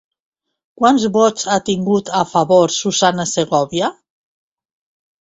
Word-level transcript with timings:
Quants 0.81 1.05
vots 1.17 1.45
ha 1.51 1.59
tingut 1.69 2.11
a 2.21 2.23
favor 2.33 2.75
Susanna 2.81 3.31
Segòvia? 3.37 3.95